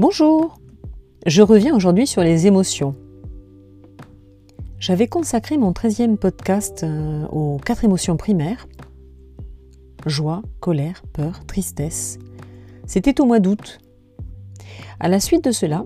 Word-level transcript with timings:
Bonjour 0.00 0.58
Je 1.26 1.42
reviens 1.42 1.76
aujourd'hui 1.76 2.06
sur 2.06 2.22
les 2.22 2.46
émotions. 2.46 2.94
J'avais 4.78 5.08
consacré 5.08 5.58
mon 5.58 5.72
13e 5.72 6.16
podcast 6.16 6.84
euh, 6.84 7.26
aux 7.26 7.58
quatre 7.58 7.84
émotions 7.84 8.16
primaires. 8.16 8.66
Joie, 10.06 10.40
colère, 10.58 11.02
peur, 11.12 11.44
tristesse. 11.44 12.18
C'était 12.86 13.20
au 13.20 13.26
mois 13.26 13.40
d'août. 13.40 13.78
À 15.00 15.10
la 15.10 15.20
suite 15.20 15.44
de 15.44 15.52
cela, 15.52 15.84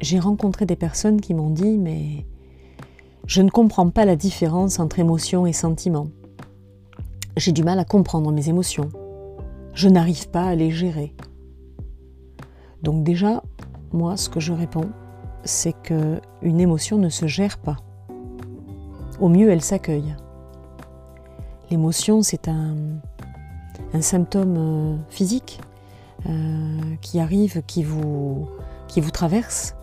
j'ai 0.00 0.18
rencontré 0.18 0.64
des 0.64 0.76
personnes 0.76 1.20
qui 1.20 1.34
m'ont 1.34 1.50
dit 1.50 1.76
mais 1.76 2.24
je 3.26 3.42
ne 3.42 3.50
comprends 3.50 3.90
pas 3.90 4.06
la 4.06 4.16
différence 4.16 4.80
entre 4.80 4.98
émotion 4.98 5.44
et 5.44 5.52
sentiment. 5.52 6.08
J'ai 7.36 7.52
du 7.52 7.64
mal 7.64 7.80
à 7.80 7.84
comprendre 7.84 8.32
mes 8.32 8.48
émotions. 8.48 8.88
Je 9.74 9.90
n'arrive 9.90 10.30
pas 10.30 10.44
à 10.44 10.54
les 10.54 10.70
gérer. 10.70 11.12
Donc 12.82 13.04
déjà, 13.04 13.42
moi, 13.92 14.16
ce 14.16 14.28
que 14.28 14.40
je 14.40 14.52
réponds, 14.52 14.90
c'est 15.44 15.74
que 15.82 16.20
une 16.42 16.60
émotion 16.60 16.98
ne 16.98 17.08
se 17.08 17.26
gère 17.26 17.58
pas. 17.58 17.76
Au 19.20 19.28
mieux, 19.28 19.50
elle 19.50 19.62
s'accueille. 19.62 20.14
L'émotion, 21.70 22.22
c'est 22.22 22.48
un, 22.48 22.74
symptôme 24.00 24.56
euh, 24.56 24.96
physique 25.08 25.60
euh, 26.26 26.80
qui 27.00 27.20
arrive, 27.20 27.62
qui 27.66 27.82
vous, 27.82 28.48
traverse, 29.12 29.74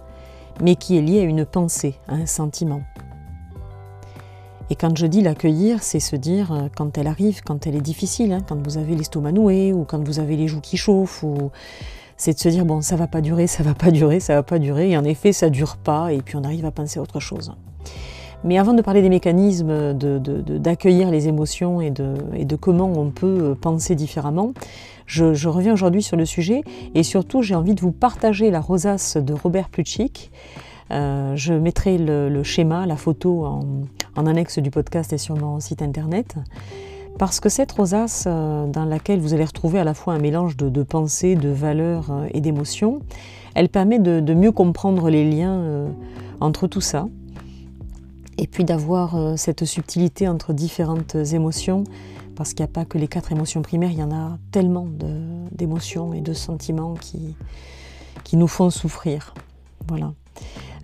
mais 0.62 0.76
qui 0.76 0.98
est 0.98 1.02
lié 1.02 1.22
à 1.22 1.23
une 1.23 1.45
pensée, 1.45 1.95
à 2.08 2.16
un 2.16 2.26
sentiment. 2.26 2.82
Et 4.70 4.76
quand 4.76 4.98
je 4.98 5.06
dis 5.06 5.22
l'accueillir, 5.22 5.82
c'est 5.82 6.02
se 6.02 6.16
dire 6.16 6.52
euh, 6.52 6.68
quand 6.76 6.98
elle 6.98 7.08
arrive, 7.08 7.42
quand 7.42 7.68
elle 7.68 7.76
est 7.76 7.82
difficile, 7.82 8.34
hein, 8.34 8.42
quand 8.45 8.62
vous 8.62 8.78
avez 8.78 8.95
l'estomac 8.95 9.32
noué 9.32 9.72
ou 9.72 9.86
quand 9.86 10.03
vous 10.03 10.20
avez 10.20 10.36
les 10.36 10.48
joues 10.48 10.62
qui 10.62 10.75
chauffent 10.75 11.23
ou 11.23 11.52
c'est 12.18 12.34
de 12.34 12.40
se 12.40 12.50
dire 12.50 12.66
bon 12.66 12.82
ça 12.82 12.96
va 12.96 13.08
pas 13.08 13.22
durer, 13.22 13.48
ça 13.48 13.64
va 13.64 13.73
pas 13.73 13.92
durer, 13.92 14.20
ça 14.20 14.36
va 14.36 14.44
pas 14.44 14.60
durer, 14.60 14.92
et 14.92 14.98
en 14.98 15.04
effet 15.04 15.32
ça 15.32 15.50
dure 15.50 15.78
pas, 15.78 16.12
et 16.12 16.22
puis 16.22 16.36
on 16.36 16.44
arrive 16.44 16.66
à 16.66 16.72
penser 16.72 17.00
autre 17.00 17.20
chose. 17.20 17.54
Mais 18.44 18.58
avant 18.58 18.74
de 18.74 18.82
parler 18.82 19.02
des 19.02 19.09
mécanismes 19.09 19.94
d'accueillir 19.94 21.09
les 21.09 21.28
émotions 21.28 21.82
et 21.82 21.90
de, 21.90 22.56
comment 22.56 22.92
on 22.96 23.09
peut 23.09 23.56
penser 23.59 23.96
différemment, 23.96 24.54
je, 25.06 25.48
reviens 25.48 25.74
aujourd'hui 25.74 26.04
sur 26.04 26.18
le 26.18 26.26
sujet 26.26 26.62
et 26.94 27.04
surtout 27.04 27.42
j'ai 27.42 27.56
envie 27.56 27.74
de 27.74 27.82
vous 27.82 27.92
partager 27.92 28.52
la 28.52 28.59
rosace 28.59 29.18
de 29.18 29.34
Robert 29.34 29.70
Plutchik. 29.70 30.31
Euh, 30.92 31.36
je 31.36 31.54
mettrai 31.54 31.98
le, 31.98 32.44
schéma, 32.44 32.86
la 32.86 32.96
photo 32.96 33.46
en, 33.46 33.62
en, 34.16 34.26
annexe 34.26 34.59
du 34.59 34.72
podcast 34.72 35.12
et 35.14 35.18
sur 35.18 35.36
mon 35.36 35.59
site 35.59 35.81
internet. 35.81 36.36
Parce 37.18 37.40
que 37.40 37.50
cette 37.50 37.72
rosace, 37.72 38.26
euh, 38.28 38.68
dans 38.68 38.86
laquelle 38.86 39.20
vous 39.20 39.34
allez 39.34 39.46
retrouver 39.46 39.80
à 39.80 39.84
la 39.84 39.96
fois 39.96 40.14
un 40.14 40.20
mélange 40.20 40.56
de, 40.56 40.84
pensées, 40.84 41.36
de 41.36 41.50
valeurs 41.50 42.12
euh, 42.12 42.28
et 42.32 42.42
d'émotions, 42.42 43.02
elle 43.56 43.70
permet 43.70 43.98
de, 43.98 44.34
mieux 44.34 44.52
comprendre 44.52 45.09
les 45.09 45.28
liens 45.28 45.58
euh, 45.58 45.90
entre 46.40 46.68
tout 46.68 46.82
ça. 46.82 47.08
Et 48.38 48.46
puis 48.46 48.64
d'avoir 48.64 49.18
cette 49.36 49.66
subtilité 49.66 50.28
entre 50.28 50.54
différentes 50.54 51.16
émotions, 51.16 51.86
parce 52.36 52.54
qu'il 52.54 52.64
n'y 52.64 52.70
a 52.70 52.72
pas 52.72 52.86
que 52.86 53.00
les 53.00 53.08
quatre 53.08 53.31
émotions 53.31 53.64
primaires, 53.64 53.90
il 53.90 53.98
y 53.98 54.04
en 54.04 54.12
a 54.12 54.38
tellement 54.52 54.86
d'émotions 55.52 56.14
et 56.14 56.22
de 56.22 56.34
sentiments 56.34 56.94
qui, 56.94 57.36
qui 58.24 58.38
nous 58.38 58.48
font 58.48 58.70
souffrir. 58.70 59.34
Voilà. 59.88 60.14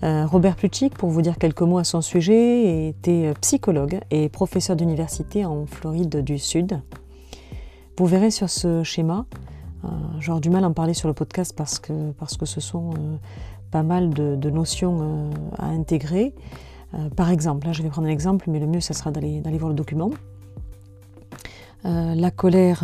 Euh, 0.01 0.25
Robert 0.25 0.55
Plutchik, 0.55 0.97
pour 0.97 1.09
vous 1.09 1.21
dire 1.21 1.37
quelques 1.37 1.61
mots 1.61 1.77
à 1.77 1.83
son 1.83 2.01
sujet, 2.01 2.87
était 2.89 3.33
psychologue 3.41 3.99
et 4.11 4.27
professeur 4.27 4.75
d'université 4.75 5.45
en 5.45 5.65
Floride 5.65 6.23
du 6.23 6.39
Sud. 6.39 6.81
Vous 7.97 8.05
verrez 8.05 8.31
sur 8.31 8.49
ce 8.49 8.83
schéma, 8.83 9.25
euh, 9.85 9.87
j'aurai 10.19 10.41
du 10.41 10.49
mal 10.49 10.63
à 10.63 10.67
en 10.67 10.73
parler 10.73 10.93
sur 10.93 11.07
le 11.07 11.13
podcast 11.13 11.53
parce 11.55 11.79
que, 11.79 12.11
parce 12.13 12.37
que 12.37 12.45
ce 12.45 12.59
sont 12.59 12.91
euh, 12.91 13.17
pas 13.71 13.83
mal 13.83 14.09
de, 14.09 14.49
notions 14.49 15.31
à 15.57 15.67
intégrer. 15.67 16.33
par 17.15 17.29
exemple, 17.31 17.65
là 17.65 17.73
je 17.73 17.81
vais 17.81 17.89
prendre 17.89 18.07
un 18.07 18.11
exemple, 18.11 18.49
mais 18.49 18.59
le 18.59 18.67
mieux 18.67 18.81
ça 18.81 18.93
sera 18.93 19.11
d'aller 19.11 19.41
voir 19.57 19.69
le 19.69 19.75
document. 19.75 20.11
la 21.83 22.31
colère, 22.31 22.83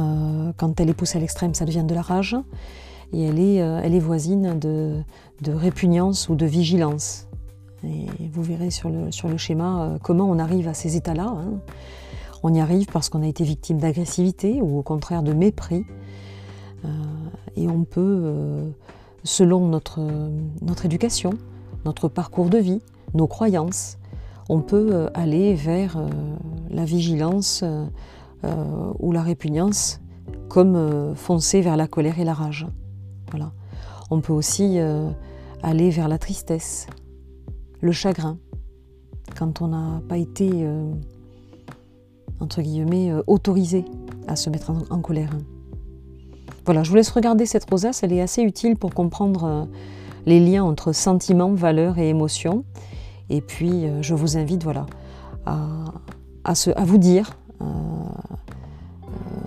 quand 0.58 0.80
elle 0.80 0.90
est 0.90 0.94
poussée 0.96 1.18
à 1.18 1.22
l'extrême, 1.22 1.54
ça 1.54 1.66
devient 1.66 1.84
de 1.84 1.94
la 1.94 2.02
rage 2.02 2.36
et 3.14 3.24
elle 3.24 3.40
est, 3.40 3.62
euh, 3.62 4.00
voisine 4.00 4.60
de, 4.60 5.04
répugnance 5.48 6.30
ou 6.30 6.36
de 6.36 6.46
vigilance. 6.46 7.28
Et 7.84 8.08
vous 8.32 8.44
verrez 8.44 8.72
sur 8.72 8.90
le, 8.90 9.38
schéma 9.38 9.84
euh, 9.84 9.98
comment 10.02 10.30
on 10.30 10.38
arrive 10.38 10.68
à 10.68 10.74
ces 10.74 10.96
états-là. 10.96 11.28
Hein. 11.28 11.60
On 12.44 12.54
y 12.54 12.60
arrive 12.60 12.88
parce 12.88 13.10
qu'on 13.10 13.24
a 13.24 13.28
été 13.28 13.44
victime 13.44 13.80
d'agressivité 13.80 14.62
ou 14.62 14.80
au 14.80 14.84
contraire 14.84 15.24
de 15.24 15.34
mépris. 15.34 15.86
Euh, 16.86 16.88
et 17.56 17.68
on 17.68 17.84
peut, 17.84 18.72
selon 19.24 19.68
notre 19.68 20.86
éducation, 20.86 21.32
notre 21.84 22.08
parcours 22.08 22.50
de 22.50 22.58
vie, 22.58 22.82
nos 23.14 23.28
croyances, 23.28 23.98
on 24.48 24.62
peut 24.62 25.10
aller 25.14 25.56
vers 25.56 25.98
la 26.70 26.86
vigilance 26.86 27.66
ou 29.00 29.12
la 29.12 29.22
répugnance 29.22 30.00
comme 30.48 31.14
foncer 31.16 31.60
vers 31.60 31.76
la 31.76 31.88
colère 31.88 32.20
et 32.20 32.24
la 32.24 32.34
rage. 32.34 32.66
On 34.12 34.22
peut 34.22 34.34
aussi 34.34 34.80
euh, 34.80 35.10
aller 35.62 35.90
vers 35.90 36.08
la 36.08 36.18
tristesse, 36.18 36.88
le 37.82 37.92
chagrin, 37.92 38.38
quand 39.38 39.62
on 39.62 39.68
n'a 39.68 40.02
pas 40.08 40.18
été, 40.18 40.50
euh, 40.54 40.92
entre 42.40 42.62
guillemets, 42.62 43.12
euh, 43.12 43.22
autorisé 43.28 43.86
à 44.28 44.36
se 44.36 44.50
mettre 44.50 44.72
en, 44.90 45.00
colère. 45.00 45.30
Voilà, 46.66 46.84
je 46.84 46.90
vous 46.90 46.96
laisse 46.96 47.12
regarder 47.12 47.46
cette 47.46 47.70
rosace, 47.70 48.04
elle 48.04 48.14
est 48.14 48.22
assez 48.22 48.42
utile 48.42 48.76
pour 48.76 48.94
comprendre 48.94 49.68
les 50.26 50.40
liens 50.40 50.64
entre 50.64 50.92
sentiments, 50.92 51.54
valeurs 51.54 51.98
et 51.98 52.10
émotions. 52.10 52.64
Et 53.30 53.42
puis, 53.42 53.86
je 54.02 54.14
vous 54.14 54.38
invite 54.38 54.64
voilà, 54.64 54.86
à, 55.48 55.66
à 56.44 56.86
vous 56.86 56.98
dire, 57.00 57.32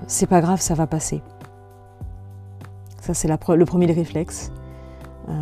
c'est 0.09 0.26
pas 0.26 0.41
grave, 0.41 0.60
ça 0.60 0.75
va 0.75 0.88
passer. 0.88 1.22
Ça, 3.02 3.14
c'est 3.14 3.26
le 3.26 3.64
premier 3.64 3.86
réflexe. 3.86 4.52
Euh, 5.28 5.32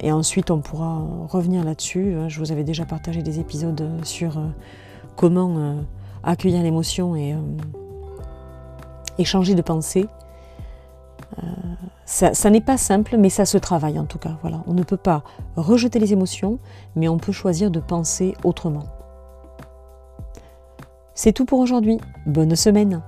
et 0.00 0.10
ensuite, 0.10 0.50
on 0.50 0.60
pourra 0.60 1.02
revenir 1.28 1.62
là-dessus. 1.64 2.14
Hein. 2.14 2.30
Je 2.30 2.38
vous 2.40 2.50
avais 2.50 2.64
déjà 2.64 2.86
partagé 2.86 3.22
des 3.22 3.38
épisodes 3.38 4.00
sur 4.04 4.38
euh, 4.38 4.46
comment 5.16 5.54
euh, 5.58 5.82
accueillir 6.24 6.62
l'émotion 6.62 7.14
et, 7.14 7.36
changer 9.22 9.54
de 9.54 9.60
pensée. 9.60 10.06
ça, 12.06 12.50
n'est 12.50 12.62
pas 12.62 12.78
simple, 12.78 13.18
mais 13.18 13.28
ça 13.28 13.44
se 13.44 13.58
travaille 13.58 13.98
en 13.98 14.06
tout 14.06 14.18
cas. 14.18 14.38
Voilà. 14.40 14.62
On 14.66 14.72
ne 14.72 14.82
peut 14.82 14.96
pas 14.96 15.22
rejeter 15.56 15.98
les 15.98 16.14
émotions, 16.14 16.58
mais 16.96 17.06
on 17.06 17.18
peut 17.18 17.32
choisir 17.32 17.70
de 17.70 17.80
penser 17.80 18.34
autrement. 18.44 18.84
C'est 21.14 21.32
tout 21.32 21.44
pour 21.44 21.58
aujourd'hui. 21.58 21.98
Bonne 22.24 22.56
semaine 22.56 23.02